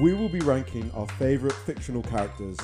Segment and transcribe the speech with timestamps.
[0.00, 2.56] we will be ranking our favorite fictional characters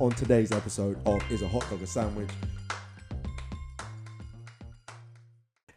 [0.00, 2.28] on today's episode of Is a Hot Dog a Sandwich?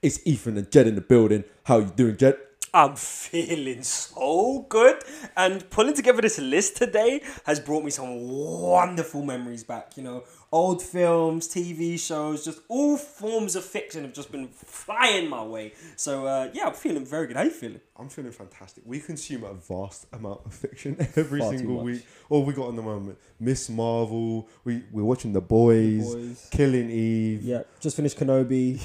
[0.01, 1.45] It's Ethan and Jed in the building.
[1.63, 2.35] How are you doing, Jed?
[2.73, 5.01] I'm feeling so good.
[5.37, 9.95] And pulling together this list today has brought me some wonderful memories back.
[9.95, 15.29] You know, old films, TV shows, just all forms of fiction have just been flying
[15.29, 15.73] my way.
[15.95, 17.35] So, uh, yeah, I'm feeling very good.
[17.35, 17.81] How you feeling?
[17.97, 18.83] I'm feeling fantastic.
[18.85, 22.05] We consume a vast amount of fiction every Far single week.
[22.29, 24.47] All we got on the moment, Miss Marvel.
[24.63, 26.47] We we're watching The Boys, Boys.
[26.51, 27.43] Killing Eve.
[27.43, 27.79] Yep.
[27.79, 28.79] Just finished Kenobi.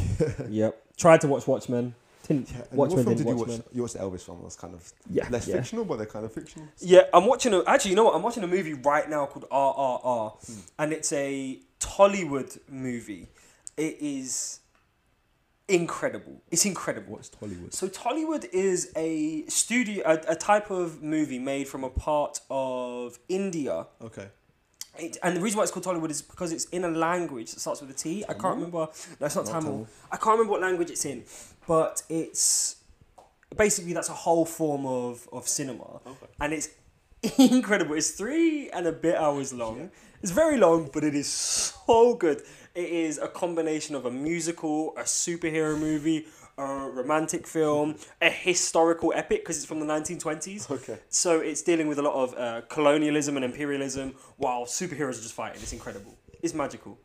[0.51, 0.83] yep.
[0.97, 1.95] Tried to watch Watchmen.
[2.33, 2.51] Didn't.
[2.51, 3.67] Yeah, and Watchmen what film didn't did you watch?
[3.73, 4.39] You watched the Elvis film.
[4.43, 5.57] That's kind of Yeah, less yeah.
[5.57, 6.69] fictional, but they're kind of fictional.
[6.81, 7.63] Yeah, I'm watching a.
[7.65, 8.15] Actually, you know what?
[8.15, 10.61] I'm watching a movie right now called RRR, hmm.
[10.79, 13.29] and it's a Tollywood movie.
[13.77, 14.61] It is
[15.69, 16.43] incredible.
[16.51, 17.15] It's incredible.
[17.15, 17.73] What's Hollywood?
[17.73, 23.19] So Tollywood is a studio, a, a type of movie made from a part of
[23.29, 23.87] India.
[24.03, 24.29] Okay.
[24.99, 27.61] It, and the reason why it's called Tollywood is because it's in a language that
[27.61, 28.25] starts with a T.
[28.29, 28.89] I can't remember.
[29.21, 29.63] No, it's not, Tamil.
[29.63, 29.87] Tamil.
[30.11, 31.25] I can't remember what language it's in,
[31.67, 32.77] but it's
[33.57, 36.27] basically that's a whole form of of cinema, Okay.
[36.41, 36.69] and it's
[37.39, 37.95] incredible.
[37.95, 39.91] It's three and a bit hours long.
[40.23, 42.43] It's very long, but it is so good.
[42.75, 46.27] It is a combination of a musical, a superhero movie,
[46.59, 50.71] a romantic film, a historical epic because it's from the 1920s.
[50.71, 50.99] Okay.
[51.09, 55.35] So it's dealing with a lot of uh, colonialism and imperialism while superheroes are just
[55.35, 55.63] fighting.
[55.63, 56.17] It's incredible.
[56.43, 56.99] It's magical.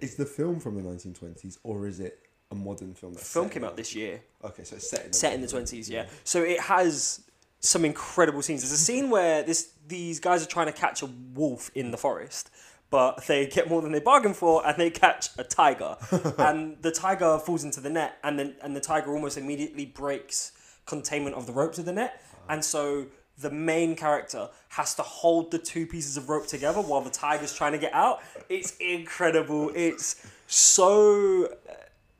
[0.00, 3.12] Is the film from the 1920s or is it a modern film?
[3.12, 4.22] The That's film came out this year.
[4.42, 5.90] Okay, so it's set in the set in the twenties.
[5.90, 6.06] Yeah.
[6.24, 7.22] So it has
[7.60, 8.62] some incredible scenes.
[8.62, 11.96] There's a scene where this these guys are trying to catch a wolf in the
[11.96, 12.50] forest,
[12.94, 15.96] but they get more than they bargained for, and they catch a tiger,
[16.38, 20.52] and the tiger falls into the net, and then and the tiger almost immediately breaks
[20.86, 23.06] containment of the ropes of the net, and so.
[23.36, 27.52] The main character has to hold the two pieces of rope together while the tiger's
[27.52, 28.20] trying to get out.
[28.48, 29.72] It's incredible.
[29.74, 31.48] It's so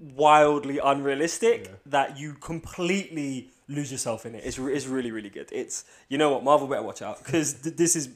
[0.01, 4.43] wildly unrealistic that you completely lose yourself in it.
[4.45, 5.51] It's, it's really, really good.
[5.53, 8.09] It's, you know what, Marvel better watch out because th- this is,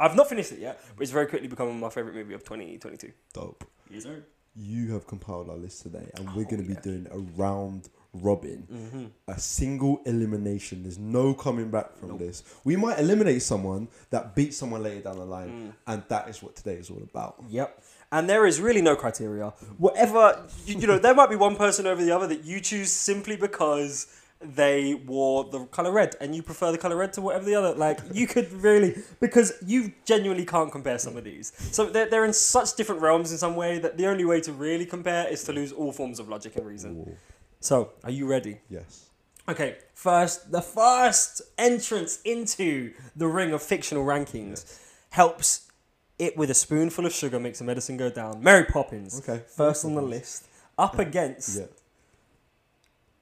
[0.00, 3.12] I've not finished it yet, but it's very quickly becoming my favorite movie of 2022.
[3.32, 3.64] Dope.
[3.90, 4.24] Yes, sir.
[4.56, 6.80] You have compiled our list today, and we're Oh, going to be yeah.
[6.80, 8.68] doing a round robin.
[8.72, 9.04] Mm-hmm.
[9.26, 10.84] A single elimination.
[10.84, 12.18] There's no coming back from Nope.
[12.20, 12.44] this.
[12.62, 15.72] We might eliminate someone that beats someone later down the line, Mm.
[15.92, 17.42] and that is what today is all about.
[17.48, 17.82] Yep.
[18.12, 19.48] And there is really no criteria.
[19.78, 22.92] Whatever, you, you know, there might be one person over the other that you choose
[22.92, 24.06] simply because
[24.44, 27.74] they wore the color red and you prefer the color red to whatever the other.
[27.74, 31.52] Like, you could really, because you genuinely can't compare some of these.
[31.72, 34.52] So they're, they're in such different realms in some way that the only way to
[34.52, 36.96] really compare is to lose all forms of logic and reason.
[36.98, 37.16] Ooh,
[37.60, 38.58] So, are you ready?
[38.68, 39.06] yes.
[39.46, 44.78] Okay, first, the first entrance into the ring of fictional rankings
[45.10, 45.70] helps
[46.18, 48.42] it with a spoonful of sugar makes the medicine go down.
[48.42, 49.42] Mary Poppins, Okay.
[49.54, 50.46] first on the list,
[50.78, 51.66] up against Yeah.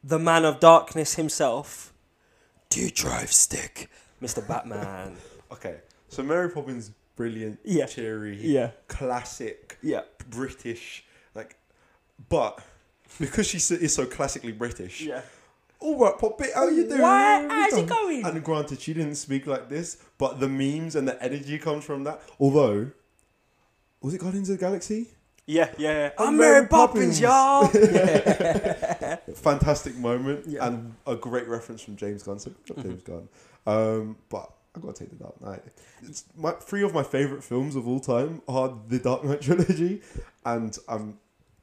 [0.02, 1.92] The man of darkness himself.
[2.68, 3.88] Do you drive stick,
[4.22, 4.46] Mr.
[4.46, 5.16] Batman?
[5.52, 5.80] Okay.
[6.08, 7.84] So Mary Poppins, brilliant, Yeah.
[7.84, 11.04] cheery, yeah, classic, yeah, British,
[11.34, 11.56] like,
[12.30, 12.58] but
[13.20, 15.20] because she is so classically British, yeah.
[15.78, 17.02] all right, Poppy, how are you doing?
[17.02, 17.34] Why?
[17.34, 18.24] How you How's it doing?" going?
[18.24, 22.04] And granted, she didn't speak like this, but the memes and the energy comes from
[22.04, 22.22] that.
[22.40, 22.92] Although,
[24.00, 25.08] was it Guardians of the Galaxy?
[25.46, 25.90] Yeah, yeah.
[25.92, 26.10] yeah.
[26.18, 27.20] I'm I'm Mary Mary Poppins, Poppins.
[27.20, 27.70] y'all.
[27.92, 29.16] yeah.
[29.34, 30.66] Fantastic moment Yeah.
[30.66, 32.38] and a great reference from James Gunn.
[32.38, 33.28] So good job, James Gunn.
[33.66, 35.62] Um, but I gotta take the Dark Knight.
[36.02, 40.00] It's my three of my favorite films of all time are the Dark Knight trilogy,
[40.46, 41.18] and um,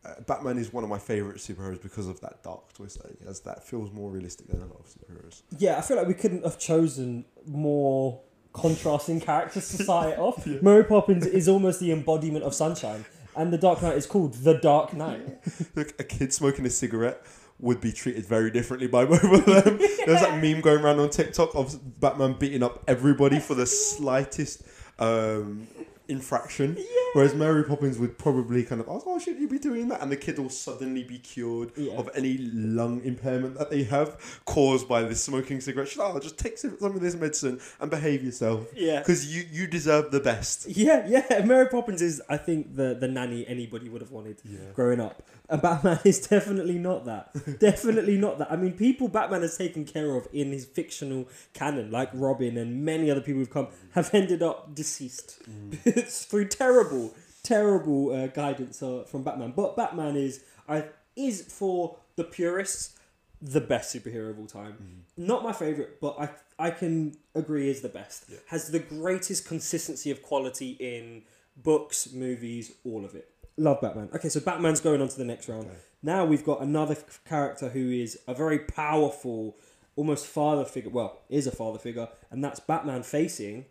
[0.06, 3.26] uh, Batman is one of my favorite superheroes because of that dark twist that he
[3.26, 3.40] has.
[3.42, 5.42] That feels more realistic than a lot of superheroes.
[5.58, 8.22] Yeah, I feel like we couldn't have chosen more
[8.54, 10.46] contrasting characters to start it off.
[10.46, 13.06] Mary Poppins is almost the embodiment of sunshine,
[13.40, 15.22] and the Dark Knight is called the Dark Knight.
[15.76, 17.24] Look, a kid smoking a cigarette
[17.58, 19.78] would be treated very differently by both of them.
[19.78, 24.64] There's that meme going around on TikTok of Batman beating up everybody for the slightest
[25.00, 25.68] um,
[26.10, 26.78] infraction.
[27.14, 30.02] Whereas Mary Poppins would probably kind of ask, "Oh, oh should you be doing that?"
[30.02, 31.94] And the kid will suddenly be cured Yeah.
[31.94, 35.88] of any lung impairment that they have caused by this smoking cigarette.
[35.90, 39.00] She's like, "Oh, just take some some of this medicine and behave yourself Yeah.
[39.00, 41.44] because you you deserve the best." Yeah, yeah.
[41.46, 44.60] Mary Poppins is, I think, the the nanny anybody would have wanted Yeah.
[44.76, 45.24] growing up.
[45.50, 47.32] And Batman is definitely not that.
[47.60, 48.52] definitely not that.
[48.52, 52.86] I mean, people Batman has taken care of in his fictional canon, like Robin and
[52.86, 55.40] many other people who've come, have ended up deceased
[55.86, 57.14] It's through terrible,
[57.44, 59.54] terrible uh, guidance uh, from Batman.
[59.56, 60.86] But Batman is, I
[61.16, 62.98] is for the purists,
[63.42, 65.06] the best superhero of all time.
[65.18, 66.30] Not my favorite, but I
[66.60, 68.26] I can agree is the best.
[68.30, 68.38] Yeah.
[68.48, 71.24] Has the greatest consistency of quality in
[71.56, 73.32] books, movies, all of it.
[73.60, 74.10] Love Batman.
[74.16, 75.66] Okay, so Batman's going on to the next round.
[75.66, 75.76] Okay.
[76.02, 79.58] Now we've got another f- character who is a very powerful,
[79.98, 80.90] almost father figure.
[80.90, 83.66] Well, is a father figure, and that's Batman facing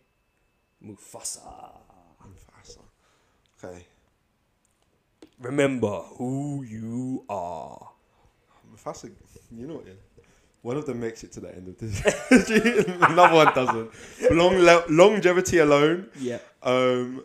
[0.85, 1.79] Mufasa.
[2.23, 2.81] Mufasa.
[3.65, 3.87] Okay.
[5.41, 7.89] Remember who you are.
[8.71, 9.11] Mufasa,
[9.57, 9.87] you know what?
[10.61, 12.05] One of them makes it to the end of this.
[13.09, 13.91] Another one doesn't.
[14.33, 16.09] Long longevity alone.
[16.19, 16.39] Yeah.
[16.63, 17.25] Um,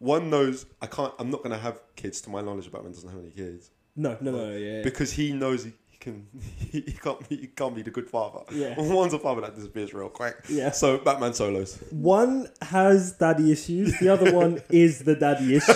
[0.00, 1.12] one knows I can't.
[1.18, 2.20] I'm not gonna have kids.
[2.22, 4.82] To my knowledge, Batman doesn't have any kids No, no, no, no yeah.
[4.82, 6.26] because he knows he, he can.
[6.70, 7.28] He, can't.
[7.28, 8.40] Be, he can't be the good father.
[8.50, 8.74] Yeah.
[8.78, 10.36] One's a father that disappears real quick.
[10.48, 10.70] Yeah.
[10.70, 11.78] So Batman solos.
[11.90, 15.72] One has daddy issues, the other one is the daddy issue.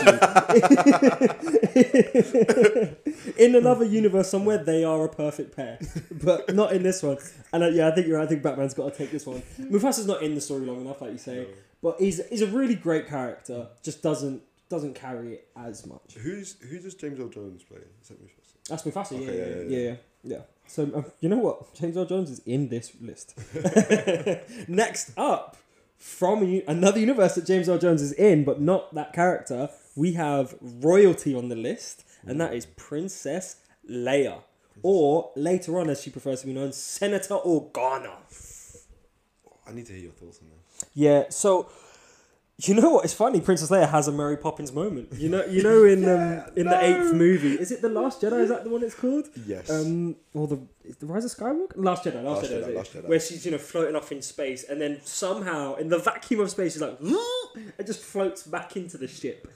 [3.36, 5.78] in another universe somewhere, they are a perfect pair,
[6.10, 7.18] but not in this one.
[7.52, 8.24] And uh, yeah, I think you're right.
[8.24, 9.42] I think Batman's got to take this one.
[9.58, 11.46] Mufasa's not in the story long enough, like you say,
[11.84, 13.68] but he's he's a really great character.
[13.82, 16.14] Just doesn't doesn't carry it as much.
[16.18, 17.80] Who's who does James Earl Jones play?
[18.00, 18.68] Is that Mufasa?
[18.70, 19.22] That's Mufasa.
[19.22, 19.88] Okay, yeah, yeah, yeah, yeah.
[19.90, 19.96] yeah.
[20.22, 20.40] yeah.
[20.66, 21.74] So um, you know what?
[21.74, 23.34] James Earl Jones is in this list.
[24.68, 25.58] Next up,
[25.98, 30.14] from u- another universe that James Earl Jones is in, but not that character, we
[30.14, 33.56] have royalty on the list, and that is Princess
[33.90, 34.38] Leia,
[34.82, 38.16] or later on, as she prefers to be known, Senator Organa.
[39.66, 40.63] I need to hear your thoughts on that.
[40.92, 41.24] Yeah.
[41.30, 41.68] So.
[42.58, 43.04] You know what?
[43.04, 43.40] It's funny.
[43.40, 45.08] Princess Leia has a Mary Poppins moment.
[45.14, 48.42] You know, you know, in um, in the eighth movie, is it the Last Jedi?
[48.42, 49.26] Is that the one it's called?
[49.44, 49.68] Yes.
[49.68, 52.68] Um, or the is the Rise of Skywalker, Last Jedi, Last, Last Jedi, Jedi, is
[52.68, 52.76] it?
[52.76, 53.08] Last Jedi.
[53.08, 56.50] where she's you know floating off in space, and then somehow in the vacuum of
[56.50, 59.50] space, she's like, it just floats back into the ship.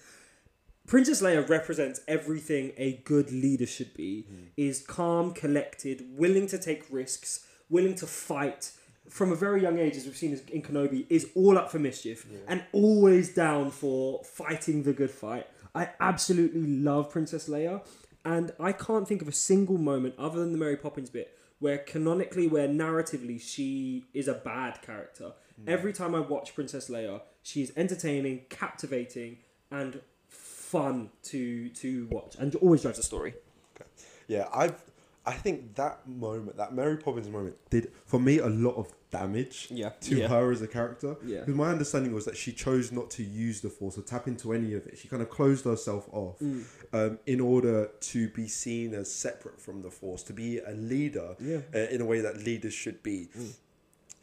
[0.89, 4.27] Princess Leia represents everything a good leader should be:
[4.57, 8.73] is calm, collected, willing to take risks, willing to fight.
[9.09, 12.27] From a very young age, as we've seen in Kenobi, is all up for mischief
[12.47, 15.47] and always down for fighting the good fight.
[15.75, 17.87] I absolutely love Princess Leia,
[18.25, 21.79] and I can't think of a single moment other than the Mary Poppins bit where
[21.79, 25.33] canonically, where narratively she is a bad character.
[25.61, 25.69] Mm.
[25.69, 29.39] Every time I watch Princess Leia, she's entertaining, captivating,
[29.71, 33.35] and fun to to watch, and always drives a story.
[34.27, 34.83] Yeah, I've.
[35.29, 39.69] I think that moment, that Mary Poppins moment, did for me a lot of damage
[39.71, 40.29] Yeah, to yeah.
[40.29, 41.17] her as a character.
[41.25, 41.41] Yeah.
[41.41, 44.53] Because my understanding was that she chose not to use the Force or tap into
[44.53, 44.99] any of it.
[44.99, 46.65] She kind of closed herself off Mm.
[46.93, 51.37] um, in order to be seen as separate from the Force, to be a leader
[51.41, 51.61] Yeah.
[51.75, 53.29] uh, in a way that leaders should be.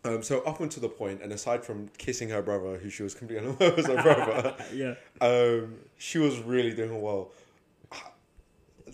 [0.03, 3.15] Um, so up until the point, and aside from kissing her brother, who she was
[3.15, 7.31] completely unaware was her brother, Yeah, um, she was really doing well.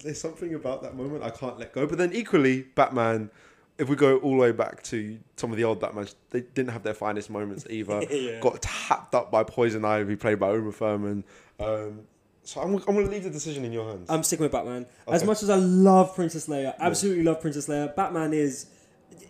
[0.03, 1.85] There's something about that moment I can't let go.
[1.85, 3.29] But then equally, Batman,
[3.77, 6.69] if we go all the way back to some of the old Batmans, they didn't
[6.69, 8.03] have their finest moments either.
[8.09, 8.39] Yeah.
[8.39, 11.23] Got tapped up by Poison Ivy, played by Uma Thurman.
[11.59, 12.01] Um,
[12.43, 14.09] so I'm, I'm going to leave the decision in your hands.
[14.09, 14.85] I'm sticking with Batman.
[15.07, 17.95] As much as I love Princess Leia, absolutely love Princess Leia.
[17.95, 18.67] Batman is.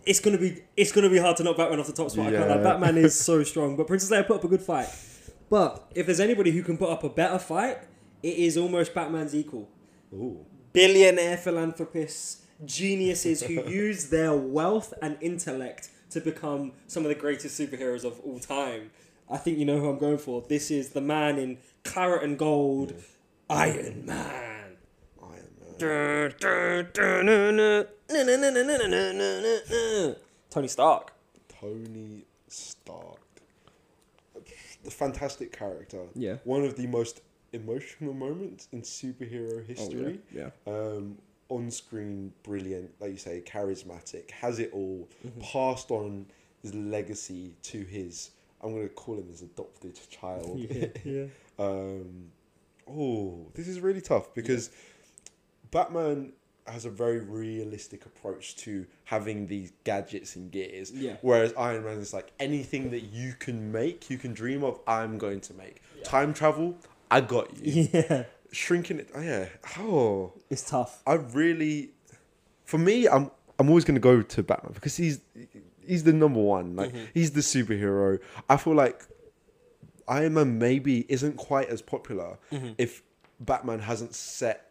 [0.06, 2.28] It's gonna be it's gonna be hard to knock Batman off the top spot.
[2.28, 2.56] I can't lie.
[2.56, 2.62] Yeah.
[2.62, 4.88] Batman is so strong, but Princess Leia put up a good fight.
[5.50, 7.78] But if there's anybody who can put up a better fight,
[8.22, 9.68] it is almost Batman's equal.
[10.12, 10.44] Ooh.
[10.72, 17.58] Billionaire philanthropists, geniuses who use their wealth and intellect to become some of the greatest
[17.58, 18.90] superheroes of all time.
[19.30, 20.42] I think you know who I'm going for.
[20.46, 22.94] This is the man in claret and gold,
[23.48, 24.76] Iron Man.
[25.22, 25.74] Iron Man.
[30.50, 31.14] Tony Stark.
[31.48, 33.18] Tony Stark.
[34.84, 36.06] The fantastic character.
[36.14, 36.36] Yeah.
[36.44, 37.20] One of the most
[37.52, 40.20] emotional moments in superhero history.
[40.36, 40.50] Oh, yeah.
[40.66, 41.18] um,
[41.48, 45.40] on screen brilliant, like you say, charismatic, has it all, Mm-hmm.
[45.40, 46.26] passed on
[46.62, 48.30] his legacy to his,
[48.62, 50.58] I'm going to call him his adopted child.
[50.70, 50.86] Yeah.
[51.04, 51.24] yeah.
[51.58, 52.30] um,
[52.88, 54.70] oh, this is really tough because
[55.70, 56.32] Batman
[56.66, 60.92] has a very realistic approach to having these gadgets and gears.
[60.92, 61.16] Yeah.
[61.20, 65.18] Whereas Iron Man is like anything that you can make, you can dream of, I'm
[65.18, 65.82] going to make.
[66.04, 66.76] Time travel,
[67.12, 67.88] I got you.
[67.92, 68.24] Yeah.
[68.52, 69.46] Shrinking it, oh yeah.
[69.78, 71.02] Oh, It's tough.
[71.06, 71.90] I really,
[72.64, 75.20] for me, I'm I'm always gonna go to Batman because he's
[75.86, 76.76] he's the number one.
[76.76, 77.04] Like mm-hmm.
[77.14, 78.18] he's the superhero.
[78.50, 79.06] I feel like
[80.06, 82.72] Iron Man maybe isn't quite as popular mm-hmm.
[82.76, 83.02] if
[83.40, 84.70] Batman hasn't set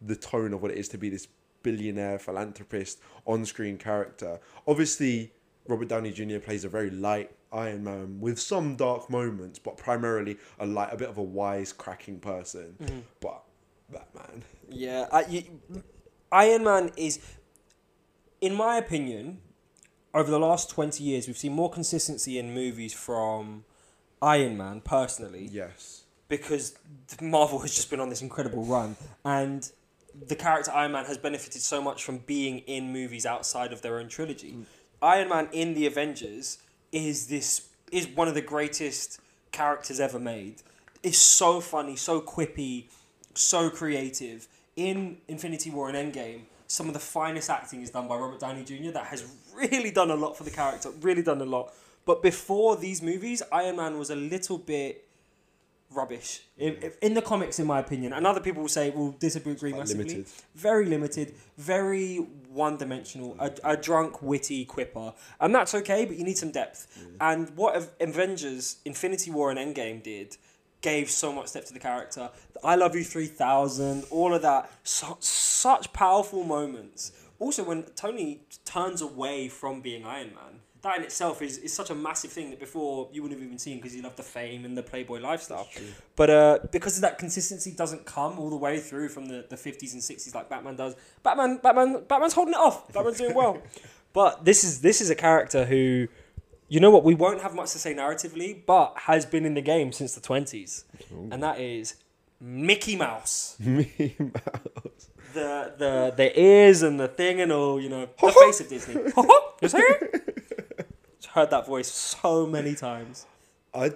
[0.00, 1.26] the tone of what it is to be this
[1.62, 4.38] billionaire philanthropist on-screen character.
[4.68, 5.32] Obviously,
[5.66, 6.38] Robert Downey Jr.
[6.38, 10.96] plays a very light Iron Man with some dark moments, but primarily a light, a
[10.96, 12.76] bit of a wise, cracking person.
[12.82, 12.98] Mm-hmm.
[13.20, 13.42] But
[13.90, 14.42] Batman.
[14.68, 15.06] Yeah.
[15.12, 15.44] I, you,
[16.32, 17.20] Iron Man is
[18.40, 19.38] in my opinion,
[20.14, 23.64] over the last 20 years, we've seen more consistency in movies from
[24.22, 26.04] Iron Man, personally, Yes.
[26.28, 26.76] because
[27.20, 28.96] Marvel has just been on this incredible run.
[29.24, 29.70] And
[30.26, 33.98] the character Iron Man has benefited so much from being in movies outside of their
[33.98, 34.52] own trilogy.
[34.52, 34.64] Mm.
[35.02, 36.58] Iron Man in the Avengers
[36.96, 39.20] is this is one of the greatest
[39.52, 40.56] characters ever made.
[41.02, 42.84] It's so funny, so quippy,
[43.34, 44.48] so creative.
[44.76, 48.64] In Infinity War and Endgame, some of the finest acting is done by Robert Downey
[48.64, 48.90] Jr.
[48.90, 49.24] That has
[49.54, 51.72] really done a lot for the character, really done a lot.
[52.04, 55.05] But before these movies, Iron Man was a little bit
[55.90, 58.12] rubbish in, in the comics, in my opinion.
[58.12, 60.04] And other people will say, will disagree Quite massively.
[60.04, 60.26] limited.
[60.54, 62.16] Very limited, very
[62.50, 65.14] one dimensional, a, a drunk, witty quipper.
[65.40, 66.86] And that's okay, but you need some depth.
[67.20, 70.36] And what Avengers, Infinity War, and Endgame did
[70.82, 72.30] gave so much depth to the character.
[72.62, 74.70] I Love You 3000, all of that.
[74.84, 77.12] So, such powerful moments.
[77.38, 81.90] Also, when Tony turns away from being Iron Man, that in itself is, is such
[81.90, 84.64] a massive thing that before you wouldn't have even seen because you love the fame
[84.64, 85.68] and the Playboy lifestyle.
[86.16, 89.56] But uh, because of that consistency doesn't come all the way through from the, the
[89.56, 90.96] 50s and 60s like Batman does.
[91.22, 92.92] Batman Batman Batman's holding it off.
[92.92, 93.58] Batman's doing well.
[94.12, 96.08] but this is this is a character who
[96.68, 99.60] you know what, we won't have much to say narratively, but has been in the
[99.60, 100.84] game since the 20s.
[101.30, 101.94] And that is
[102.40, 103.56] Mickey Mouse.
[103.60, 105.08] Me Mouse.
[105.32, 108.94] The the the ears and the thing and all, you know, the face of Disney.
[108.96, 110.44] it?
[111.36, 113.26] Heard that voice so many times.
[113.74, 113.92] I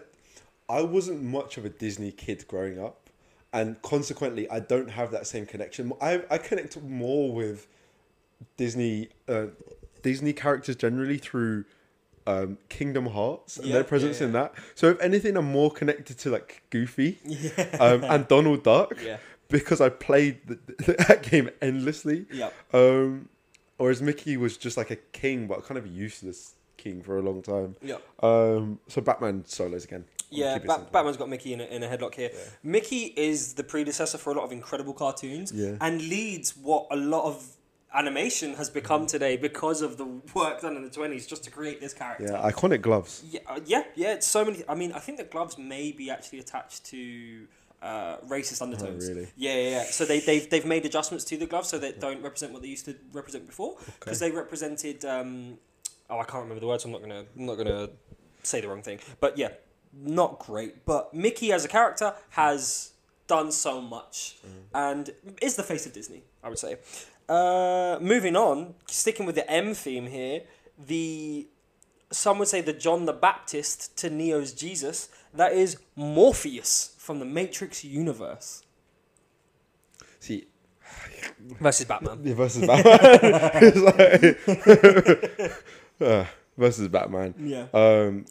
[0.69, 3.09] I wasn't much of a Disney kid growing up,
[3.51, 5.91] and consequently, I don't have that same connection.
[6.03, 7.67] I I connect more with
[8.59, 9.47] Disney uh,
[10.03, 11.65] Disney characters generally through
[12.27, 14.53] um, Kingdom Hearts and Yeah, their presence yeah, in that.
[14.75, 17.79] So if anything, I'm more connected to like Goofy Yeah.
[17.81, 19.17] um, and Donald Duck Yeah.
[19.49, 20.59] because I played the,
[21.09, 22.27] that game endlessly.
[22.31, 22.55] Yep.
[22.75, 23.31] Um,
[23.79, 27.43] whereas Mickey was just like a king, but kind of useless king for a long
[27.43, 27.77] time.
[27.83, 28.03] Yep.
[28.23, 30.05] Um, so Batman solos again.
[30.31, 32.31] Yeah, Ba- Batman's got Mickey in a, in a headlock here.
[32.63, 35.77] Mickey is the predecessor for a lot of incredible cartoons Yeah.
[35.81, 37.45] and leads what a lot of
[37.93, 41.81] animation has become today because of the work done in the 20s just to create
[41.81, 42.29] this character.
[42.31, 43.25] Yeah, iconic gloves.
[43.29, 44.13] Yeah, uh, yeah, yeah.
[44.15, 44.63] It's so many.
[44.69, 47.47] I mean, I think the gloves may be actually attached to
[47.83, 49.09] uh, racist undertones.
[49.09, 49.27] really?
[49.37, 49.83] Yeah, yeah, yeah.
[49.85, 52.69] So they they've they've made adjustments to the gloves so they don't represent what they
[52.69, 55.05] used to represent before because they represented.
[55.05, 55.59] Um,
[56.11, 56.85] oh, I can't remember the words.
[56.85, 57.89] I'm not gonna I'm not gonna
[58.43, 58.99] say the wrong thing.
[59.21, 59.49] But yeah,
[59.93, 60.85] not great.
[60.85, 62.93] But Mickey as a character has
[63.27, 64.37] done so much
[64.75, 66.23] and is the face of Disney.
[66.43, 66.77] I would say.
[67.29, 70.43] Uh, moving on, sticking with the M theme here,
[70.79, 71.47] the
[72.11, 75.09] some would say the John the Baptist to Neo's Jesus.
[75.33, 78.65] That is Morpheus from the Matrix universe
[80.19, 80.49] See,
[81.61, 82.19] versus Batman.
[82.25, 82.99] yeah, versus Batman.
[83.63, 83.79] It's
[85.39, 85.53] like-
[86.01, 86.25] Uh,
[86.57, 87.35] versus Batman.
[87.39, 87.67] Yeah.
[87.73, 88.25] Um,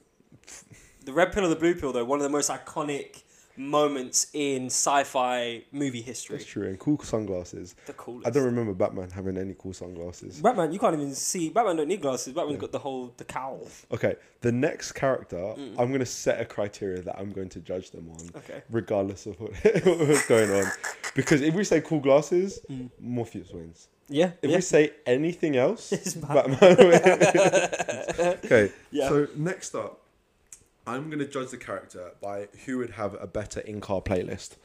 [1.05, 3.23] The red pill or the blue pill, though, one of the most iconic
[3.57, 6.37] moments in sci-fi movie history.
[6.37, 6.67] that's true.
[6.67, 7.75] And cool sunglasses.
[7.85, 8.27] The coolest.
[8.27, 10.41] I don't remember Batman having any cool sunglasses.
[10.41, 11.49] Batman, you can't even see.
[11.49, 12.33] Batman don't need glasses.
[12.33, 13.67] Batman's got the whole the cowl.
[13.91, 15.75] Okay, the next character, mm.
[15.77, 18.61] I'm going to set a criteria that I'm going to judge them on, Okay.
[18.69, 19.51] regardless of what,
[19.83, 20.71] what's going on.
[21.15, 22.89] Because if we say cool glasses, mm.
[22.99, 23.87] Morpheus wins.
[24.11, 24.31] Yeah.
[24.41, 24.55] If yeah.
[24.57, 28.19] we say anything else, It's Batman wins.
[28.45, 29.09] okay, Yeah.
[29.09, 29.98] so next up,
[30.89, 34.55] I'm going to judge the character by who would have a better in-car playlist.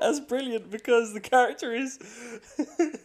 [0.00, 1.96] That's brilliant because the character is
[2.58, 2.98] the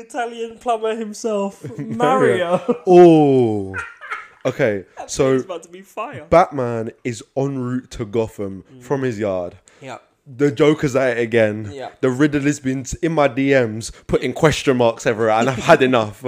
[0.00, 2.60] Italian plumber himself, Mario.
[2.86, 3.76] Oh,
[4.44, 4.84] okay.
[5.06, 6.26] So it's about to be fire.
[6.28, 9.58] Batman is en route to Gotham from his yard.
[9.80, 9.98] Yeah.
[10.26, 11.70] The Joker's at it again.
[11.72, 11.90] Yeah.
[12.00, 16.22] The Riddle has been in my DMs putting question marks everywhere, and I've had enough.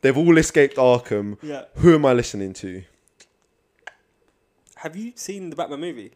[0.00, 1.38] They've all escaped Arkham.
[1.42, 1.64] Yeah.
[1.76, 2.82] Who am I listening to?
[4.76, 6.12] Have you seen the Batman movie?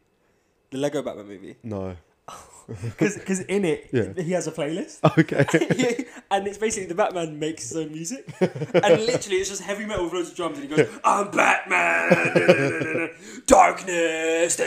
[0.71, 1.57] The Lego Batman movie?
[1.63, 1.97] No.
[2.67, 4.13] Because in it, Yeah.
[4.21, 4.99] he has a playlist.
[5.17, 6.05] Okay.
[6.33, 8.29] and it's basically the Batman makes his own music.
[8.41, 10.59] and literally, it's just heavy metal with loads of drums.
[10.59, 13.11] And he goes, I'm Batman!
[13.47, 14.59] Darkness!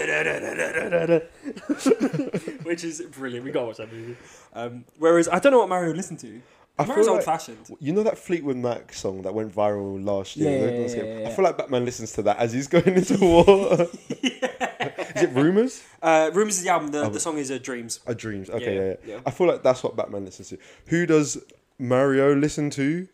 [2.63, 3.43] Which is brilliant.
[3.45, 4.15] We gotta watch that movie.
[4.53, 6.41] Um, whereas, I don't know what Mario listened to.
[6.77, 7.75] I Mario's feel old-fashioned.
[7.81, 10.49] You know that Fleetwood Mac song that went viral last year?
[10.49, 11.27] Yeah, yeah, yeah, yeah.
[11.27, 13.89] I feel like Batman listens to that as he's going into war.
[15.23, 15.83] Is it Rumors?
[16.01, 16.91] Uh, Rumors is the album.
[16.91, 17.99] The, the song is uh, Dreams.
[18.07, 18.49] A Dreams.
[18.49, 19.19] Okay, Yeah, yeah, yeah, yeah.
[19.25, 20.57] I feel like that's what Batman listens to.
[20.85, 21.37] Who does
[21.77, 23.09] Mario listen to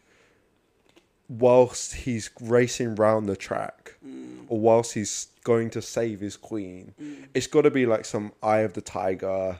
[1.28, 3.96] whilst he's racing round the track?
[4.06, 4.48] Mm.
[4.50, 6.94] whilst he's going to save his queen.
[7.02, 7.26] Mm.
[7.34, 9.60] It's got to be like some Eye of the Tiger,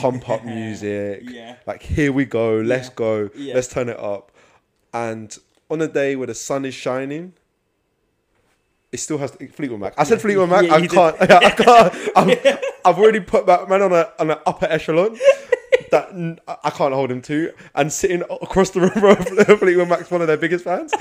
[0.00, 1.22] pump up music.
[1.30, 1.56] yeah.
[1.66, 4.32] Like here we go, let's go, let's turn it up.
[4.92, 5.36] And
[5.70, 7.34] on a day where the sun is shining,
[8.94, 9.94] it still has Fleetwood Mac.
[9.98, 10.64] I said Fleetwood Mac.
[10.64, 10.94] Yeah, I you did.
[10.94, 11.16] can't.
[11.20, 11.94] I can't.
[12.16, 12.30] I'm,
[12.84, 15.18] I've already put Batman on a on an upper echelon.
[15.90, 19.88] That n- I I can't hold him to, and sitting across the room from Fleetwood
[19.88, 20.92] Mac's one of their biggest fans.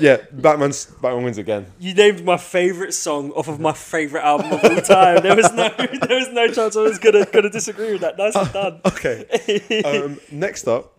[0.00, 1.66] Yeah, Batman's Batman wins again.
[1.78, 5.22] You named my favorite song off of my favorite album of all time.
[5.22, 8.18] There was no, there was no chance I was gonna gonna disagree with that.
[8.18, 8.80] Nicely done.
[8.86, 9.82] Okay.
[9.84, 10.98] um, next up,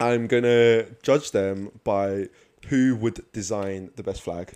[0.00, 2.28] I'm gonna judge them by
[2.68, 4.52] who would design the best flag.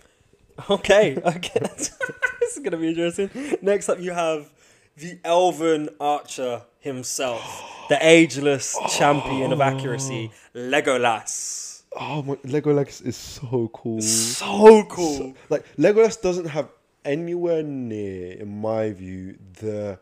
[0.69, 1.61] Okay, okay.
[1.77, 3.31] this is gonna be interesting.
[3.63, 4.51] Next up, you have
[4.97, 11.83] the Elven Archer himself, the ageless champion of accuracy, Legolas.
[11.99, 14.01] Oh my, Legolas is so cool.
[14.03, 15.17] So cool.
[15.19, 16.69] So- like Legolas doesn't have
[17.05, 19.99] anywhere near, in my view, the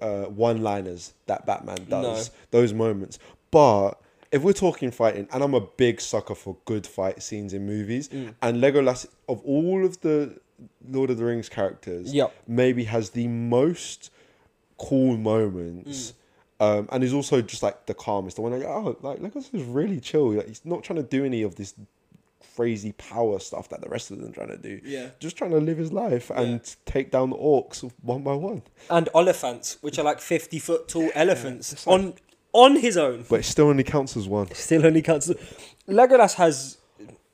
[0.00, 2.30] uh, one-liners that Batman does.
[2.50, 3.18] Those moments,
[3.50, 3.92] but.
[4.32, 8.08] If we're talking fighting, and I'm a big sucker for good fight scenes in movies,
[8.08, 8.34] Mm.
[8.42, 10.38] and Legolas, of all of the
[10.88, 12.32] Lord of the Rings characters, Yep.
[12.48, 14.10] maybe has the most
[14.78, 16.12] cool moments.
[16.12, 16.14] Mm.
[16.78, 18.36] Um, and he's also just like the calmest.
[18.36, 20.30] The one like, oh, like Legolas is really chill.
[20.32, 21.74] Like, he's not trying to do any of this
[22.56, 24.80] crazy power stuff that the rest of them are trying to do.
[24.84, 25.08] Yeah.
[25.18, 28.62] Just trying to live his life and take down the orcs one by one.
[28.90, 32.14] and Oliphaunts, which are like fifty foot tall elephants it's like- on
[32.52, 33.24] on his own.
[33.28, 34.52] But it still only counts as one.
[34.54, 35.30] Still only counts.
[35.88, 36.78] Legolas has.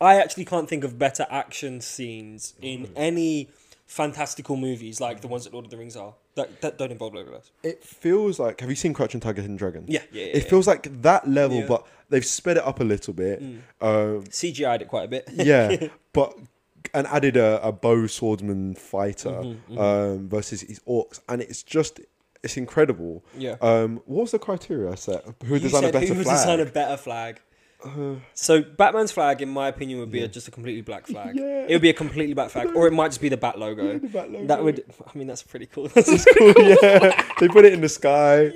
[0.00, 3.48] I actually can't think of better action scenes in any
[3.86, 7.14] fantastical movies like the ones that Lord of the Rings are that, that don't involve
[7.14, 7.50] Legolas.
[7.64, 9.84] It feels like have you seen Crouching Tiger, Hidden Dragon?
[9.88, 10.30] Yeah, yeah, yeah.
[10.36, 11.64] It feels like that level, Yeah.
[11.64, 11.68] Mm.
[11.68, 13.40] but they've sped it up a little bit.
[13.80, 15.28] Um, CGI'd it quite a bit.
[15.32, 16.34] yeah, but
[16.94, 22.00] and added a, a bow swordsman fighter Mm-hmm, Um, versus his orcs, and it's just
[22.48, 23.22] it's incredible.
[23.36, 23.56] Yeah.
[23.60, 25.24] Um, what was the criteria I set?
[25.44, 26.26] Who You design a better who flag?
[26.26, 27.40] Uh, design a better flag?
[28.34, 31.36] so Batman's flag, in my opinion, would be a, just a completely black flag.
[31.36, 31.66] Yeah.
[31.68, 33.92] It would be a completely black flag, or it might just be the Bat logo.
[33.92, 34.46] Yeah, the Bat logo.
[34.46, 34.84] That would.
[35.06, 35.86] I mean, that's pretty cool.
[35.94, 37.22] That's cool, yeah.
[37.38, 38.52] They put it in the sky.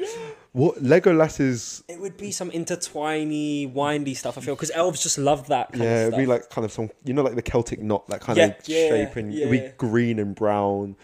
[0.53, 1.83] What Legolas is?
[1.89, 4.37] it would be some intertwiny, windy stuff.
[4.37, 5.71] I feel because elves just love that.
[5.75, 8.37] Yeah, it'd be like kind of some, you know, like the Celtic knot, that kind
[8.37, 10.97] Yeah, of yeah, shape, and it'd be green and brown.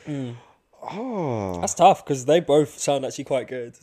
[0.83, 3.75] Ah, That's tough because they both sound actually quite good.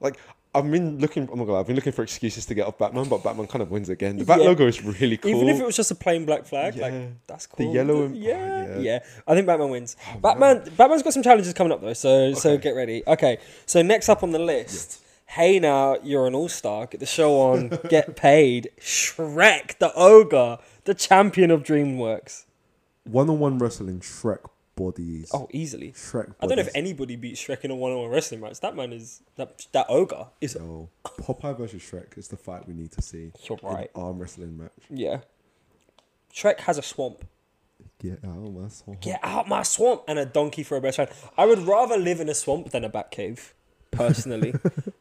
[0.00, 0.16] like
[0.52, 1.28] I've been looking.
[1.32, 3.62] Oh my god, I've been looking for excuses to get off Batman, but Batman kind
[3.62, 4.16] of wins again.
[4.16, 4.46] The Bat Yeah.
[4.46, 5.30] logo is really cool.
[5.30, 6.82] Even if it was just a plain black flag, Yeah.
[6.88, 7.56] like that's cool.
[7.58, 7.74] The cool.
[7.74, 8.98] yellow and- yeah, oh, yeah, yeah.
[9.28, 9.96] I think Batman wins.
[10.20, 13.04] Batman, Batman's got some challenges coming up though, so so get ready.
[13.06, 15.00] Okay, so next up on the list.
[15.26, 16.86] Hey now, you're an all star.
[16.86, 17.68] Get the show on.
[17.88, 18.70] get paid.
[18.80, 22.46] Shrek, the ogre, the champion of DreamWorks.
[23.04, 24.40] one-on-one wrestling, Shrek
[24.80, 25.30] bodies.
[25.34, 25.92] Oh, easily.
[25.92, 26.34] Shrek.
[26.40, 28.60] I don't know if anybody beats Shrek in a one-on-one wrestling match.
[28.60, 30.56] That man is that that ogre is.
[30.56, 33.32] No, Popeye versus Shrek is the fight we need to see.
[33.48, 33.90] You're in right.
[33.94, 34.72] Arm wrestling match.
[34.88, 35.20] Yeah.
[36.34, 37.26] Shrek has a swamp.
[37.98, 38.96] Get out my soul.
[39.00, 41.10] Get out my swamp and a donkey for a best friend.
[41.36, 43.54] I would rather live in a swamp than a bat cave,
[43.90, 44.54] personally.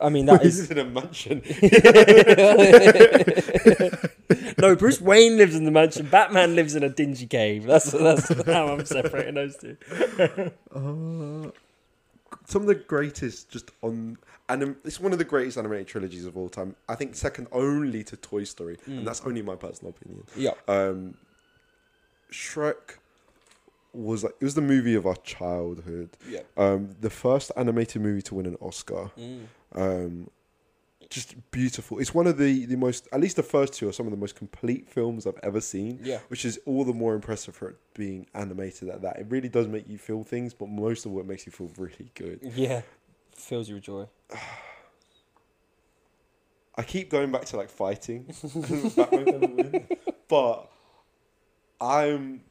[0.00, 1.42] I mean that is in a mansion.
[4.58, 4.76] no.
[4.76, 6.06] Bruce Wayne lives in the mansion.
[6.06, 7.64] Batman lives in a dingy cave.
[7.64, 9.76] That's that's how I'm separating those two.
[10.72, 11.50] Uh,
[12.46, 14.16] some of the greatest just on
[14.48, 16.76] and it's one of the greatest animated trilogies of all time.
[16.88, 20.24] I think second only to Toy Story, and that's only my personal opinion.
[20.36, 20.52] Yeah.
[20.66, 21.14] Um,
[22.32, 22.98] Shrek
[23.92, 26.10] was like it was the movie of our childhood.
[26.28, 26.40] Yeah.
[26.56, 29.10] Um, the first animated movie to win an Oscar.
[29.18, 29.46] Mm.
[29.74, 30.30] Um,
[31.08, 31.98] just beautiful.
[31.98, 34.16] It's one of the the most, at least the first two are some of the
[34.16, 35.98] most complete films I've ever seen.
[36.02, 36.18] Yeah.
[36.28, 39.18] Which is all the more impressive for it being animated at that.
[39.18, 42.10] It really does make you feel things, but most of what makes you feel really
[42.14, 42.40] good.
[42.54, 42.82] Yeah.
[43.34, 44.06] Fills you with joy.
[46.76, 48.24] I keep going back to like fighting,
[48.96, 49.88] Batman gonna win,
[50.28, 50.70] but
[51.80, 52.42] I'm.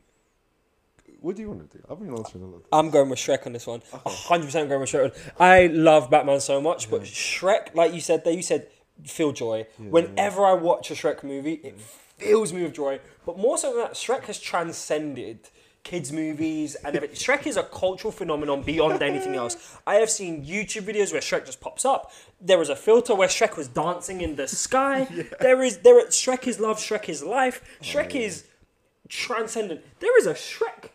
[1.21, 1.83] What do you want to do?
[1.89, 2.61] I've been answering a lot.
[2.71, 3.81] I'm going with Shrek on this one.
[4.05, 5.15] Hundred percent going with Shrek.
[5.39, 8.67] I love Batman so much, but Shrek, like you said, there you said,
[9.05, 9.67] feel joy.
[9.77, 12.99] Whenever I watch a Shrek movie, it fills me with joy.
[13.25, 15.49] But more so than that, Shrek has transcended
[15.83, 17.15] kids' movies and everything.
[17.37, 19.77] Shrek is a cultural phenomenon beyond anything else.
[19.87, 22.11] I have seen YouTube videos where Shrek just pops up.
[22.39, 25.07] There was a filter where Shrek was dancing in the sky.
[25.39, 26.05] There is there.
[26.07, 26.77] Shrek is love.
[26.77, 27.61] Shrek is life.
[27.63, 28.45] Oh, Shrek is
[29.07, 29.81] transcendent.
[29.99, 30.89] There is a Shrek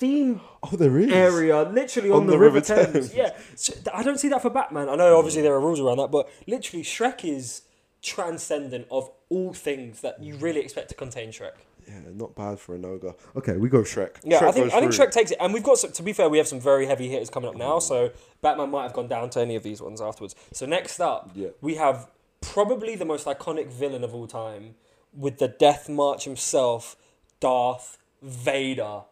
[0.00, 3.14] theme Oh, there is area literally on, On the, the River, River Thames.
[3.14, 4.88] Yeah, so I don't see that for Batman.
[4.88, 7.62] I know obviously there are rules around that, but literally Shrek is
[8.02, 11.52] transcendent of all things that you really expect to contain Shrek.
[11.88, 13.14] Yeah, not bad for an ogre.
[13.36, 14.16] Okay, we go Shrek.
[14.22, 15.06] Yeah, Shrek I think I think through.
[15.06, 15.78] Shrek takes it, and we've got.
[15.78, 17.78] Some, to be fair, we have some very heavy hitters coming up now.
[17.78, 18.10] So
[18.42, 20.34] Batman might have gone down to any of these ones afterwards.
[20.52, 21.48] So next up, Yeah.
[21.60, 22.08] we have
[22.40, 24.74] probably the most iconic villain of all time,
[25.12, 26.96] with the Death March himself,
[27.40, 29.02] Darth Vader.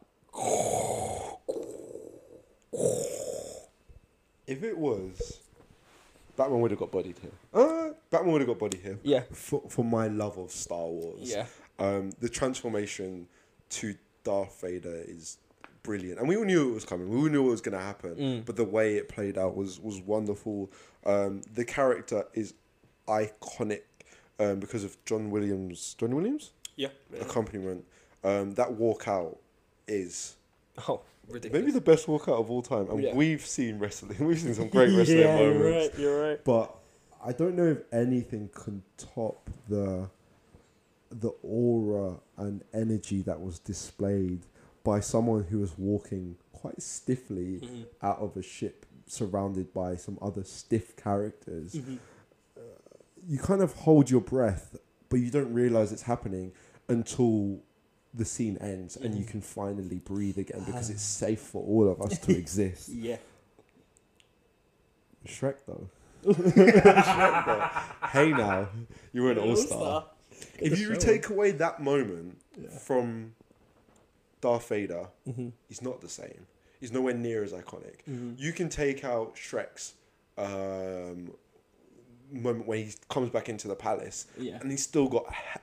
[4.46, 5.40] If it was,
[6.36, 7.30] Batman would have got bodied here.
[7.52, 8.98] Uh, Batman would have got bodied here.
[9.02, 9.22] Yeah.
[9.32, 11.30] For, for my love of Star Wars.
[11.30, 11.46] Yeah.
[11.78, 13.26] Um, the transformation
[13.70, 15.38] to Darth Vader is
[15.82, 17.08] brilliant, and we all knew it was coming.
[17.08, 18.44] We all knew it was going to happen, Mm.
[18.46, 20.70] but the way it played out was was wonderful.
[21.06, 22.54] Um, the character is
[23.06, 23.82] iconic
[24.40, 25.94] um, because of John Williams.
[25.98, 26.88] John Williams Yeah.
[27.20, 27.84] accompaniment.
[28.24, 29.36] Um, that walkout
[29.88, 30.36] is
[30.86, 31.60] Oh, ridiculous.
[31.60, 33.14] maybe the best walkout of all time, and Yeah.
[33.14, 34.16] we've seen wrestling.
[34.26, 35.58] We've seen some great wrestling yeah, moments.
[35.58, 35.98] You're right.
[35.98, 36.44] You're right.
[36.44, 36.74] But
[37.24, 40.08] I don't know if anything can top the
[41.10, 44.40] the aura and energy that was displayed
[44.84, 47.86] by someone who was walking quite stiffly Mhm.
[48.02, 51.72] out of a ship surrounded by some other stiff characters.
[51.76, 51.98] Mhm.
[53.26, 54.76] You kind of hold your breath,
[55.08, 56.52] but you don't realize it's happening
[56.88, 57.60] until
[58.14, 62.00] the scene ends and you can finally breathe again because it's safe for all of
[62.00, 62.88] us to exist.
[62.88, 63.16] Yeah.
[65.26, 65.88] Shrek though.
[66.32, 68.06] Shrek though.
[68.08, 68.68] Hey now,
[69.12, 70.06] you were an all star.
[70.58, 72.40] If you take away that moment
[72.80, 73.34] from
[74.40, 75.48] Darth Vader, Mm-hmm.
[75.68, 76.46] he's not the same.
[76.80, 78.02] He's nowhere near as iconic.
[78.08, 78.34] Mm-hmm.
[78.36, 79.94] You can take out Shrek's
[80.38, 81.32] um,
[82.32, 84.58] moment when he comes back into the palace, Yeah.
[84.60, 85.60] and he's still got h-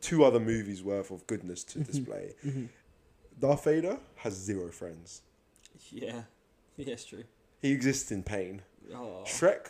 [0.00, 1.90] two other movies worth of goodness to Mm-hmm.
[1.92, 2.34] display.
[2.42, 2.64] hmm
[3.38, 5.22] Darth Vader has zero friends.
[5.90, 6.22] Yeah.
[6.78, 7.24] Yeah, it's true.
[7.62, 8.60] He exists in pain.
[8.94, 9.22] Oh.
[9.24, 9.68] Shrek,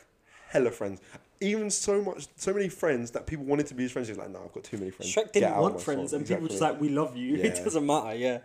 [0.49, 1.01] hella friends.
[1.41, 4.09] Even so much, so many friends that people wanted to be his friends.
[4.09, 5.13] He's like, no, I've got too many friends.
[5.15, 6.89] Shrek Get didn't out of want my friends, phone." and people were just Exactly.
[6.89, 7.63] like, "We love you." It Yeah.
[7.65, 8.39] doesn't matter, yeah.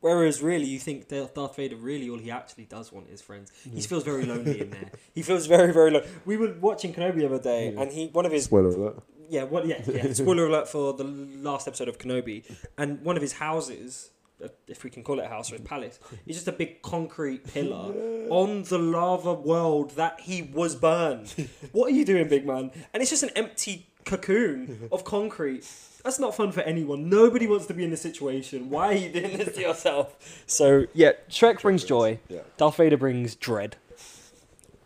[0.00, 3.50] Whereas, really, you think Darth Darth Vader really all he actually does want is friends.
[3.74, 4.90] He feels very lonely in there.
[5.12, 6.08] He feels very, very lonely.
[6.24, 7.80] We were watching Kenobi the other day, Yeah.
[7.80, 9.02] and he one of his Spoiler alert.
[9.28, 10.12] Yeah, what yeah, yeah.
[10.12, 12.44] Spoiler alert for the last episode of Kenobi,
[12.78, 14.10] and one of his houses,
[14.42, 16.82] uh, if we can call it a house or a palace, is just a big
[16.82, 17.92] concrete pillar
[18.30, 21.48] on the lava world that he was burned.
[21.72, 22.70] what are you doing, big man?
[22.92, 25.68] And it's just an empty cocoon of concrete.
[26.04, 27.08] That's not fun for anyone.
[27.08, 28.70] Nobody wants to be in this situation.
[28.70, 30.44] Why are you doing this to yourself?
[30.46, 32.20] So yeah, Shrek brings joy.
[32.28, 32.42] Yeah.
[32.56, 33.76] Darth Vader brings dread.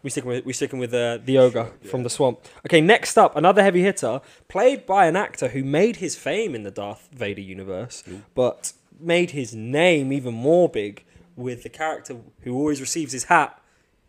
[0.02, 2.40] We sticking with we sticking with uh, the ogre Sure, from the swamp.
[2.66, 6.62] Okay, next up, another heavy hitter, played by an actor who made his fame in
[6.62, 8.22] the Darth Vader universe, Ooh.
[8.34, 11.04] but made his name even more big
[11.36, 13.60] with the character who always receives his hat,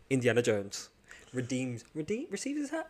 [0.10, 0.90] Indiana Jones.
[1.34, 2.90] Redeems, redeem, receives his hat,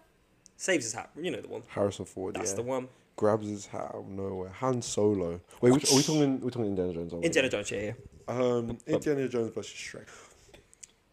[0.57, 1.09] saves his hat.
[1.19, 1.63] You know the one.
[1.69, 2.35] Harrison Ford.
[2.35, 2.57] That's yeah.
[2.57, 2.87] the one.
[3.15, 4.49] Grabs his hat out of nowhere.
[4.49, 5.41] Han Solo.
[5.61, 6.39] Wait, which, are we talking?
[6.39, 7.13] We're talking Indiana Jones.
[7.13, 7.71] Indiana Jones.
[7.71, 7.93] Yeah, yeah.
[8.27, 10.07] Um, Indiana Jones versus Shrek.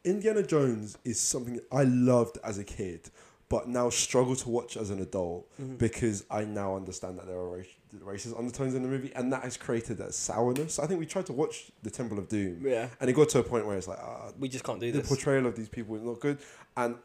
[0.08, 3.10] Indiana Jones is something I loved as a kid,
[3.48, 5.76] but now struggle to watch as an adult Mm-hmm.
[5.76, 9.42] because I now understand that there are rac- racist undertones in the movie, and that
[9.42, 10.78] has created that sourness.
[10.78, 12.88] I think we tried to watch The Temple of Doom, Yeah.
[13.00, 14.98] and it got to a point where it's like, ah, We just can't do the
[14.98, 15.08] this.
[15.08, 16.38] portrayal of these people is not good,
[16.76, 16.96] and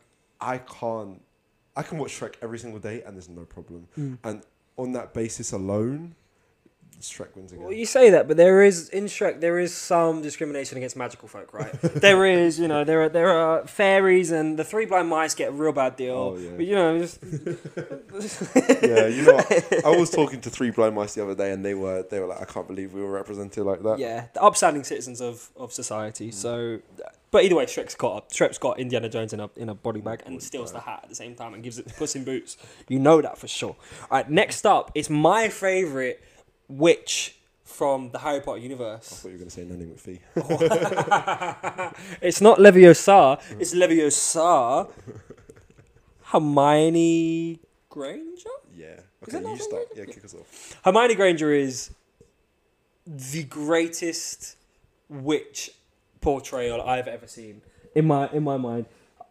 [0.42, 1.22] I can't.
[1.76, 3.88] I can watch Shrek every single day, and there's no problem.
[3.98, 4.18] Mm.
[4.24, 4.44] And
[4.78, 6.16] on that basis alone,
[7.10, 7.66] Shrek wins again.
[7.66, 11.28] Well, you say that, but there is in Shrek there is some discrimination against magical
[11.28, 11.72] folk, right?
[11.82, 15.50] there is, you know, there are there are fairies and the three blind mice get
[15.50, 16.36] a real bad deal.
[16.36, 16.52] Oh, yeah.
[16.56, 17.20] But you know, just
[18.84, 19.86] yeah, you know, what?
[19.86, 22.28] I was talking to three blind mice the other day, and they were they were
[22.28, 24.00] like, I can't believe we were represented like that.
[24.00, 26.30] yeah, the upstanding citizens of, of society.
[26.30, 26.34] Mm.
[26.34, 26.80] So,
[27.32, 30.24] but either way, Shrek's got Shrek's got Indiana Jones in a in a body bag
[30.26, 32.58] and steals the hat at the same time and gives it to Puss in Boots.
[32.88, 33.76] You know that for sure.
[34.04, 36.24] All right, next up it's my favorite
[36.78, 39.12] witch from the Harry Potter universe.
[39.12, 40.20] I thought you were going to say Nanny McPhee.
[42.22, 44.90] it's not Leviosa, it's Leviosa.
[46.24, 47.60] Hermione
[47.90, 48.50] Granger?
[48.76, 49.00] yeah.
[49.24, 49.84] Okay, you start.
[49.96, 50.80] Yeah, kick us off.
[50.84, 51.92] Hermione Granger is
[53.06, 54.58] the greatest
[55.10, 55.72] witch
[56.22, 57.62] portrayal I've ever seen.
[57.96, 58.86] In my in my mind.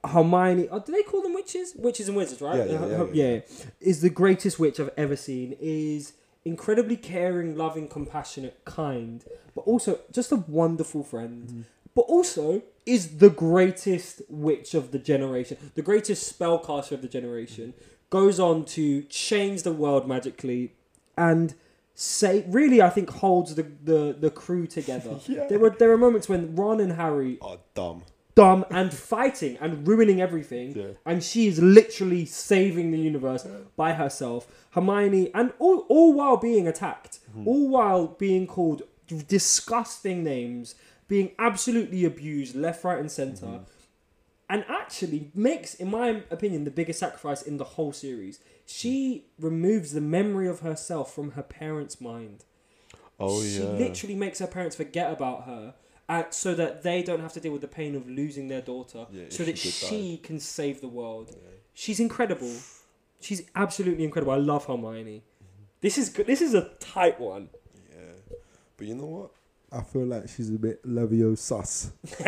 [0.05, 1.75] Hermione, oh, do they call them witches?
[1.77, 2.59] Witches and wizards, right?
[2.59, 3.41] Yeah, yeah, yeah, uh, yeah.
[3.81, 5.57] Is the greatest witch I've ever seen.
[5.61, 6.13] Is
[6.45, 9.25] incredibly caring, loving, compassionate, kind,
[9.55, 11.49] but also just a wonderful friend.
[11.49, 11.61] Mm-hmm.
[11.95, 17.75] But also is the greatest witch of the generation, the greatest spellcaster of the generation.
[17.77, 17.89] Mm-hmm.
[18.11, 20.75] Goes on to change the world magically,
[21.17, 21.55] and
[21.95, 25.19] say really, I think holds the the, the crew together.
[25.27, 25.47] Yeah.
[25.49, 28.03] There were there are moments when Ron and Harry are dumb.
[28.35, 30.77] Dumb and fighting and ruining everything.
[30.77, 30.87] Yeah.
[31.05, 34.47] And she is literally saving the universe by herself.
[34.71, 37.47] Hermione, and all, all while being attacked, hmm.
[37.47, 38.83] all while being called
[39.29, 40.75] disgusting names,
[41.09, 43.47] being absolutely abused left, right, and center.
[43.47, 43.65] Mm-hmm.
[44.49, 48.39] And actually makes, in my opinion, the biggest sacrifice in the whole series.
[48.67, 49.47] She hmm.
[49.47, 52.45] removes the memory of herself from her parents' mind
[53.23, 53.71] Oh she yeah.
[53.71, 55.75] literally makes her parents forget about her
[56.09, 59.07] uh, so that they don't have to deal with the pain of losing their daughter
[59.11, 61.35] Yeah, so that did she can save the world
[61.75, 62.53] she's incredible
[63.21, 65.23] she's absolutely incredible i love hermione
[65.81, 67.49] this is good this is a tight one
[67.91, 68.37] Yeah.
[68.77, 69.31] But you know what?
[69.73, 71.93] I feel like she's a bit Levio sus.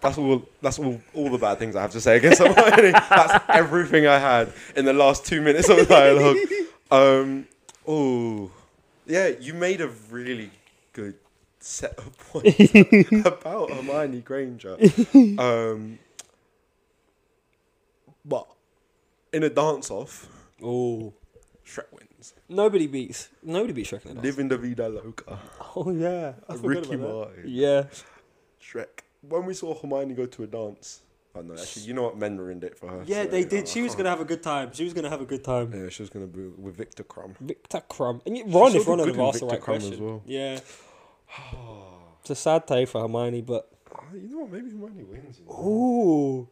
[0.00, 0.42] that's all.
[0.62, 1.00] That's all.
[1.14, 2.92] All the bad things I have to say against Hermione.
[3.10, 6.36] that's everything I had in the last two minutes of the dialogue.
[6.92, 7.46] Um.
[7.86, 8.50] Oh.
[9.06, 9.28] Yeah.
[9.28, 10.50] You made a really
[10.92, 11.14] good
[11.60, 14.76] set of points about Hermione Granger.
[15.38, 15.98] Um.
[18.24, 18.46] But
[19.32, 20.28] in a dance off,
[20.62, 21.14] Oh,
[21.64, 22.34] Shrek wins.
[22.48, 24.02] nobody beats nobody beats Shrek.
[24.04, 24.24] in the dance.
[24.24, 25.38] Living the vida loca.
[25.74, 26.96] Oh yeah, I Ricky.
[26.96, 27.44] Martin.
[27.46, 27.84] Yeah,
[28.62, 29.04] Shrek.
[29.22, 31.00] When we saw Hermione go to a dance,
[31.34, 32.18] oh no, actually, you know what?
[32.18, 33.02] Men ruined it for her.
[33.06, 33.66] yeah, so, they did.
[33.68, 34.70] She was gonna have a good time.
[34.74, 35.72] She was gonna have a good time.
[35.74, 37.34] Yeah, she was gonna be with Viktor Krum.
[37.40, 40.04] Viktor Krum and you, Ron, if Ron had asked the right question.
[40.04, 40.22] well.
[40.26, 40.60] Yeah,
[42.20, 44.52] it's a sad day for Hermione, but Oh, you know what?
[44.52, 45.38] Maybe Hermione wins.
[45.40, 45.52] you know?
[45.60, 46.48] ooh,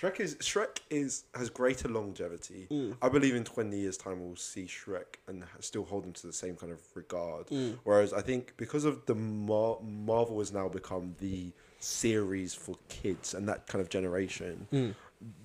[0.00, 2.66] Shrek is Shrek is has greater longevity.
[2.70, 2.96] Mm.
[3.00, 6.32] I believe in twenty years' time we'll see Shrek and still hold him to the
[6.32, 7.46] same kind of regard.
[7.46, 7.78] Mm.
[7.84, 13.34] Whereas I think because of the Mar- Marvel has now become the series for kids
[13.34, 14.94] and that kind of generation, Mm.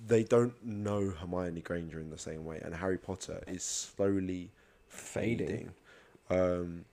[0.06, 4.50] they don't know Hermione Granger in the same way, and Harry Potter is slowly
[4.88, 5.46] Fading.
[5.48, 5.70] fading.
[6.28, 6.84] Um,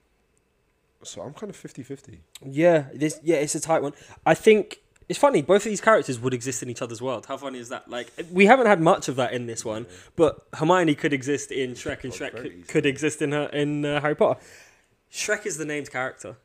[1.07, 2.19] so I'm kind of 50-50.
[2.45, 3.93] Yeah, this yeah, it's a tight one.
[4.25, 5.41] I think it's funny.
[5.41, 7.25] Both of these characters would exist in each other's world.
[7.25, 7.89] How funny is that?
[7.89, 11.71] Like we haven't had much of that in this one, but Hermione could exist in
[11.73, 14.39] Shrek, and Shrek could, could exist in her in uh, Harry Potter.
[15.11, 16.37] Shrek is the named character.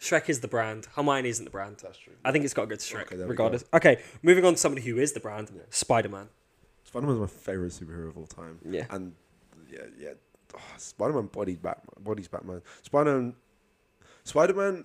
[0.00, 0.88] Shrek is the brand.
[0.94, 1.78] Hermione isn't the brand.
[1.82, 2.12] That's true.
[2.24, 3.64] I think it's got to go to Shrek, Okay, there we regardless.
[3.72, 6.28] Okay, moving on to somebody who is the brand, Spider Man.
[6.84, 8.58] Spider-Man's my favorite superhero of all time.
[8.64, 8.86] Yeah.
[8.90, 9.12] And
[9.70, 10.12] yeah, yeah.
[10.54, 12.04] Oh, Spider-Man bodies Batman.
[12.04, 12.62] Bodies Batman.
[14.26, 14.84] Spider-Man.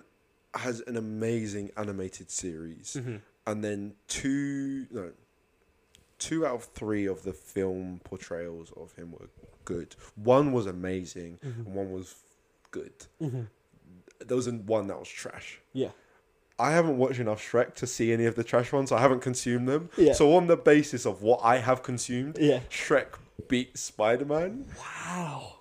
[0.54, 3.16] has an amazing animated series, Mm-hmm.
[3.46, 5.12] and then two no,
[6.18, 9.28] two out of three of the film portrayals of him were
[9.64, 9.94] good.
[10.16, 11.60] One was amazing, Mm-hmm.
[11.66, 12.14] and one was
[12.70, 12.92] good.
[13.20, 15.60] There was one that was trash.
[15.72, 15.88] Yeah.
[16.58, 18.90] I haven't watched enough Shrek to see any of the trash ones.
[18.90, 19.88] So I haven't consumed them.
[19.96, 20.12] Yeah.
[20.12, 22.60] So on the basis of what I have consumed, Yeah.
[22.70, 23.06] Shrek
[23.48, 24.66] beat Spider Man.
[24.78, 25.54] Wow.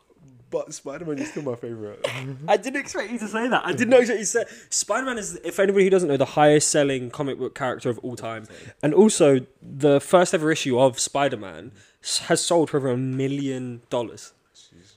[0.52, 2.06] But Spider Man is still my favorite.
[2.48, 3.66] I didn't expect you to say that.
[3.66, 6.18] I didn't know expect you to say Spider Man is, if anybody who doesn't know,
[6.18, 8.46] the highest selling comic book character of all time.
[8.84, 11.72] And also, the first ever issue of Spider Man
[12.24, 14.34] has sold for over a million dollars.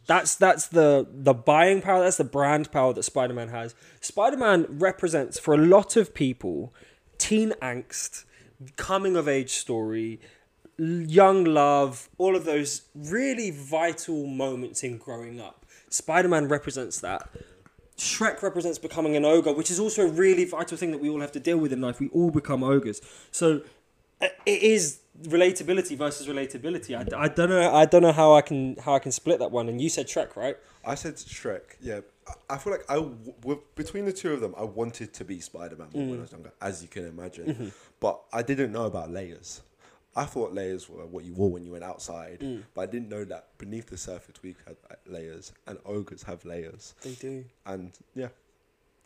[0.06, 2.02] That's that's the the buying power.
[2.02, 3.74] That's the brand power that Spider Man has.
[4.00, 6.74] Spider Man represents for a lot of people
[7.16, 8.24] teen angst,
[8.76, 10.20] coming of age story,
[10.78, 15.64] young love, all of those really vital moments in growing up.
[15.90, 17.28] Spider Man represents that.
[17.96, 21.20] Shrek represents becoming an ogre, which is also a really vital thing that we all
[21.20, 22.00] have to deal with in life.
[22.00, 23.00] We all become ogres.
[23.30, 23.62] So
[24.20, 26.96] uh, it is relatability versus relatability.
[26.96, 27.72] I, I don't know.
[27.72, 29.68] I don't know how I can how I can split that one.
[29.68, 30.56] And you said Shrek, right?
[30.84, 31.76] I said Shrek.
[31.80, 31.96] Yeah.
[31.98, 32.00] I-
[32.48, 35.76] I feel like I w- between the two of them, I wanted to be Spider
[35.76, 37.70] Man when I was younger, as you can imagine.
[38.00, 39.60] But I didn't know about layers.
[40.16, 43.24] I thought layers were what you wore when you went outside, but I didn't know
[43.24, 46.94] that beneath the surface we had uh, layers, and ogres have layers.
[47.02, 47.44] They do.
[47.66, 48.28] And yeah,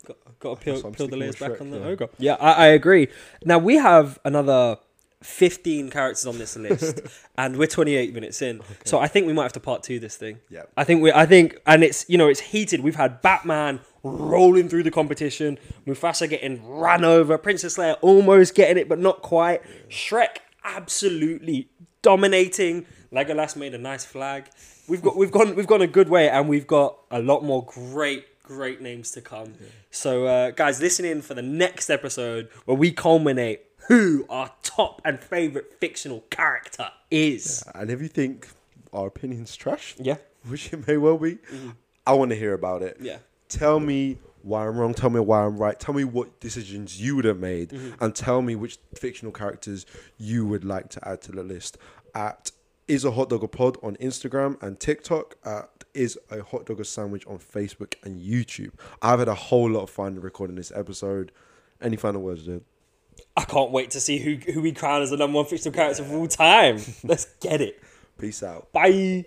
[0.06, 1.86] Got, got to peel, So I'm peel the layers back Shrek, on the yeah.
[1.86, 2.08] ogre.
[2.18, 3.08] Yeah, I, I agree.
[3.44, 4.78] Now we have another
[5.22, 7.00] 15 characters on this list,
[7.38, 8.60] and we're 28 minutes in.
[8.84, 10.38] So I think we might have to part two this thing.
[10.48, 10.62] Yeah.
[10.76, 11.10] I think we.
[11.10, 12.80] I think, and it's you know it's heated.
[12.80, 18.78] We've had Batman rolling through the competition, Mufasa getting ran over, Princess Leia almost getting
[18.78, 20.38] it but not quite, Shrek
[20.76, 21.68] absolutely
[22.02, 22.86] dominating.
[23.12, 24.48] Legolas made a nice flag.
[24.88, 27.64] We've got we've gone we've gone a good way, and we've got a lot more
[27.64, 29.54] great great names to come.
[29.90, 35.00] So uh, guys, listen in for the next episode where we culminate who our top
[35.04, 37.62] and favorite fictional character is.
[37.74, 38.48] and if you think
[38.92, 40.16] our opinion's trash, Yeah.
[40.48, 41.38] which it may well be,
[42.06, 42.96] I want to hear about it.
[43.00, 43.18] Yeah.
[43.48, 44.94] Tell me why I'm wrong.
[44.94, 45.78] Tell me why I'm right.
[45.78, 48.02] Tell me what decisions you would have made, mm-hmm.
[48.02, 51.78] and tell me which fictional characters you would like to add to the list
[52.14, 52.50] at
[52.86, 55.36] is a hot dog a pod on Instagram and TikTok.
[55.44, 58.72] At is a hot dog a sandwich on Facebook and YouTube.
[59.02, 61.32] I've had a whole lot of fun recording this episode.
[61.80, 62.64] Any final words, dude?
[63.36, 66.02] I can't wait to see who who we crown as the number one fictional character
[66.02, 66.80] of all time.
[67.04, 67.82] Let's get it.
[68.18, 68.72] Peace out.
[68.72, 69.26] Bye.